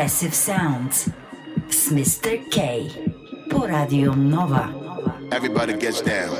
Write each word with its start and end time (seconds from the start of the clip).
Impressive 0.00 0.34
Sounds 0.34 1.10
z 1.68 1.92
Mr. 1.92 2.40
K 2.48 2.88
po 3.52 3.66
Radio 3.68 4.16
Nova. 4.16 4.72
Everybody 5.30 5.76
gets 5.76 6.00
down. 6.00 6.32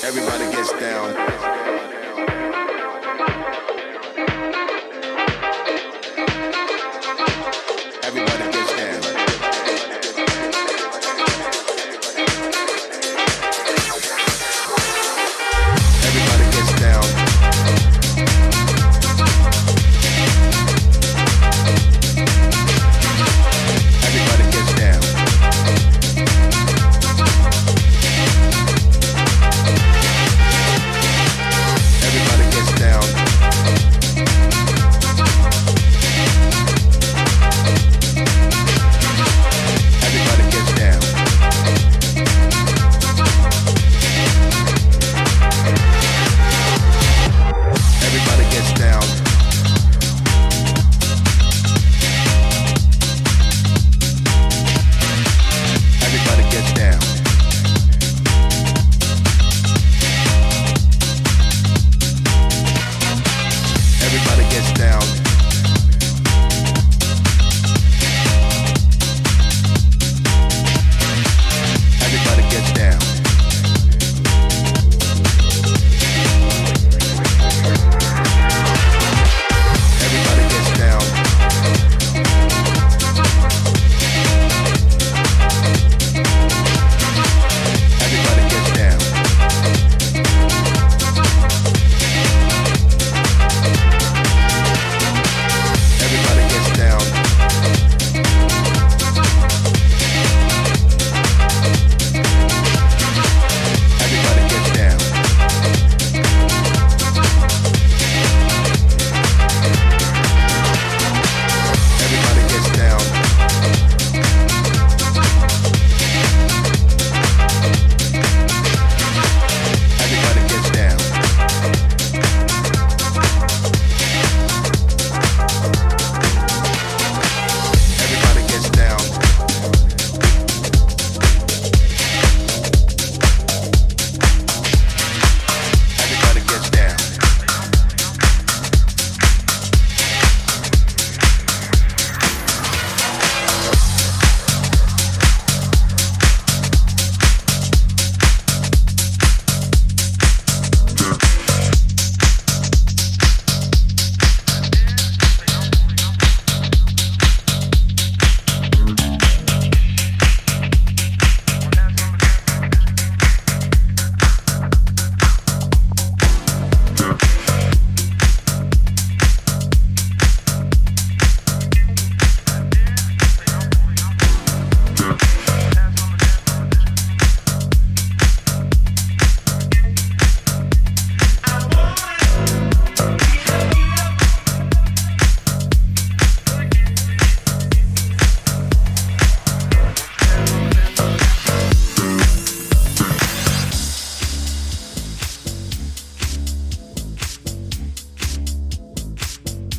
Everybody 0.00 0.48
gets 0.56 0.72
down. 0.80 1.41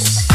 Express 0.00 0.27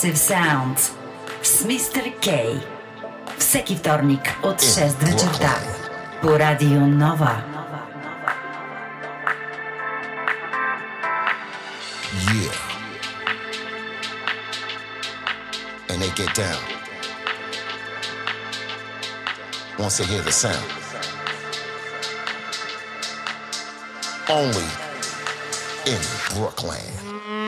Progressive 0.00 0.14
Sound 0.14 0.78
с 1.42 1.60
Мистер 1.60 2.10
Кей. 2.22 2.62
Всеки 3.36 3.74
вторник 3.74 4.22
от 4.42 4.62
6 4.62 5.02
вечерта 5.02 5.52
по 6.22 6.38
Радио 6.38 6.80
Нова. 6.80 7.44
Yeah. 12.30 12.50
And 15.90 16.00
they 16.00 16.10
get 16.16 16.34
down. 16.34 16.62
Once 19.78 19.98
they 19.98 20.06
hear 20.06 20.22
the 20.22 20.32
sound. 20.32 20.64
Only 24.30 24.70
in 25.84 26.00
Brooklyn. 26.34 27.39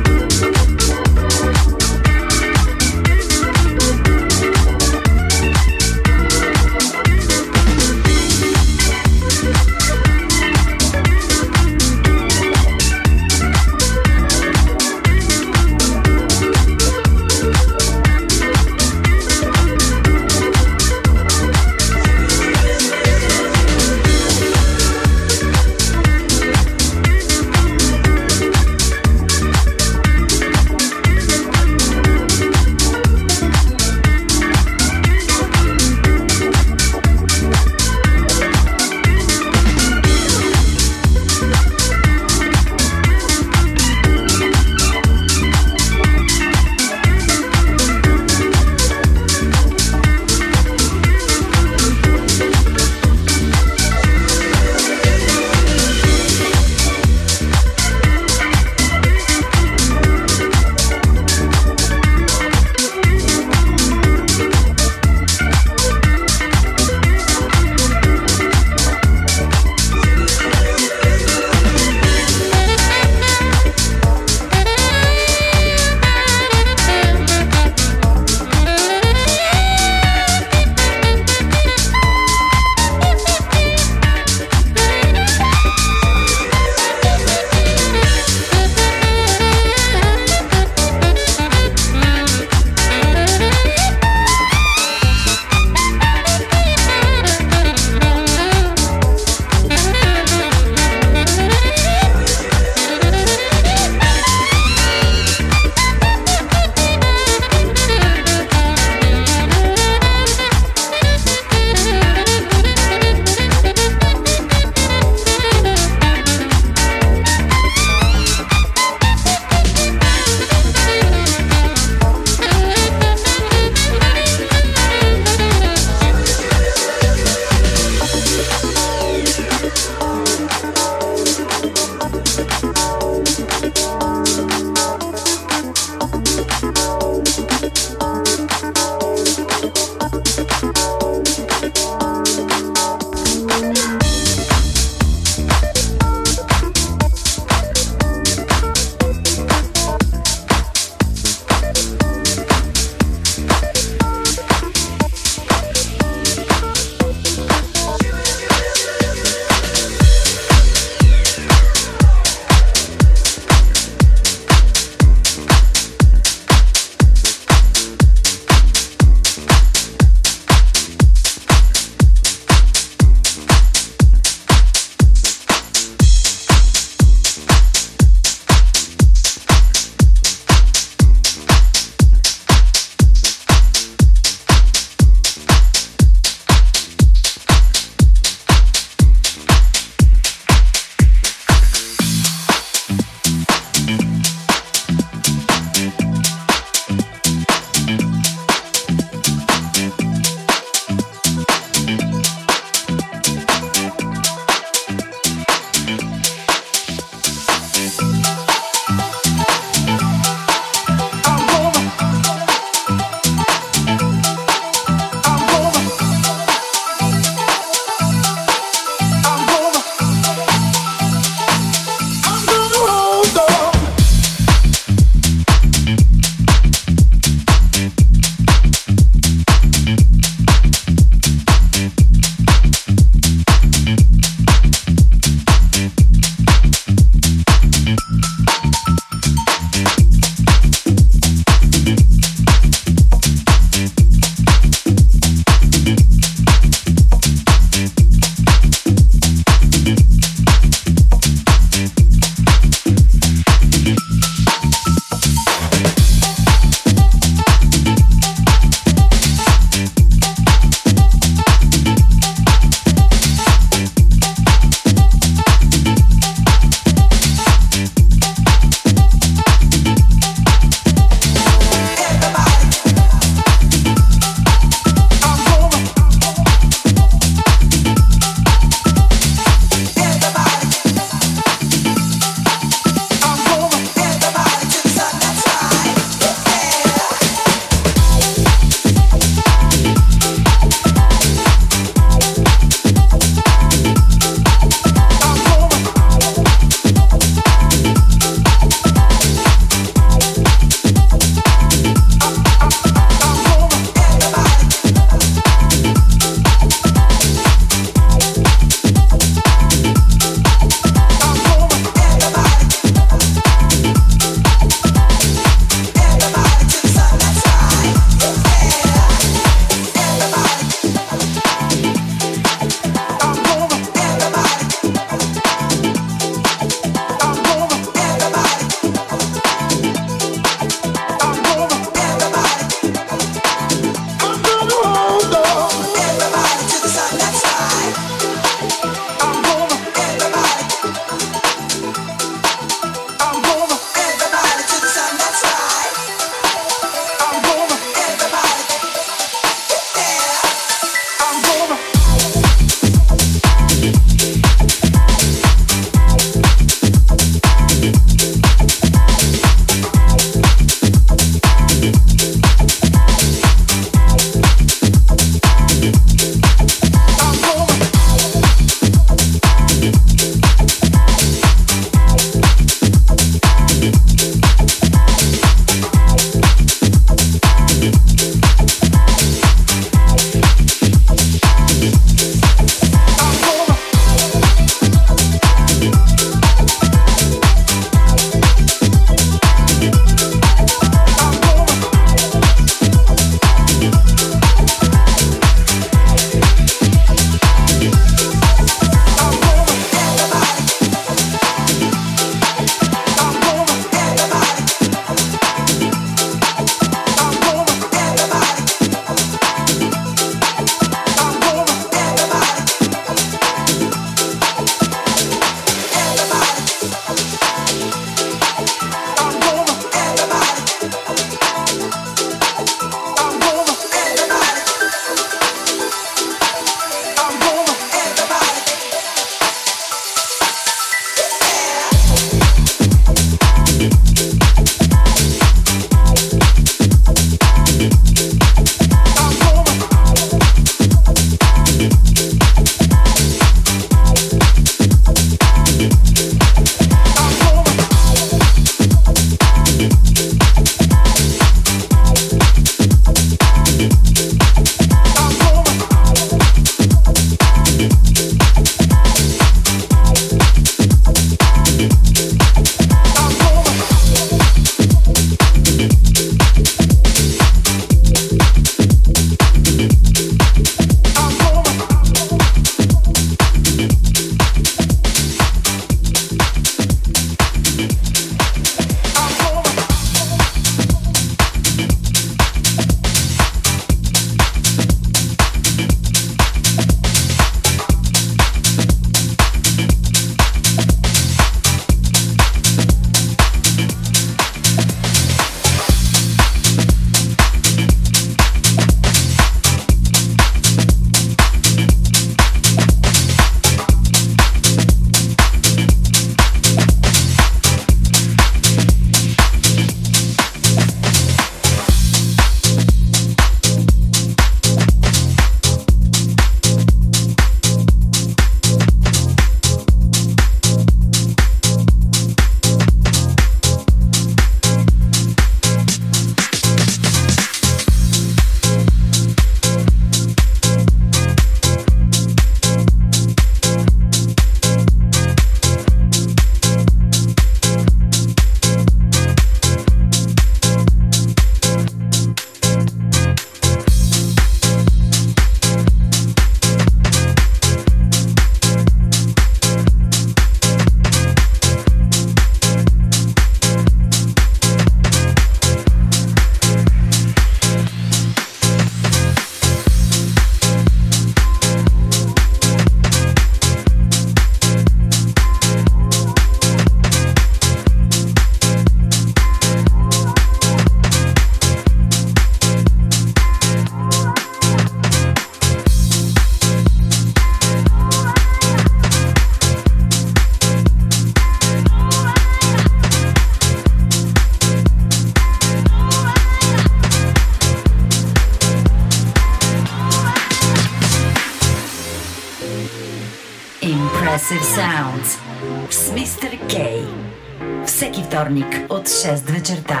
Вторник 598.48 598.90
от 598.90 599.08
6 599.08 599.50
вечерта 599.50 600.00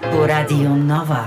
по 0.00 0.26
Радио 0.26 0.74
Нова. 0.76 1.26